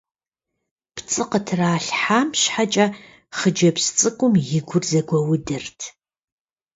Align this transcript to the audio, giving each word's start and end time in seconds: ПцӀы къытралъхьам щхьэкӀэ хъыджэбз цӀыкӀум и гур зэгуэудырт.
ПцӀы 0.95 1.23
къытралъхьам 1.29 2.27
щхьэкӀэ 2.39 2.85
хъыджэбз 3.37 3.85
цӀыкӀум 3.97 4.33
и 4.57 4.59
гур 4.67 4.83
зэгуэудырт. 4.89 5.79